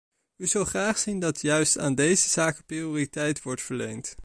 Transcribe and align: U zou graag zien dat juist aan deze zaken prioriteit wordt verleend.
U 0.37 0.47
zou 0.47 0.65
graag 0.65 0.97
zien 0.97 1.19
dat 1.19 1.41
juist 1.41 1.77
aan 1.79 1.95
deze 1.95 2.29
zaken 2.29 2.65
prioriteit 2.65 3.41
wordt 3.41 3.61
verleend. 3.61 4.15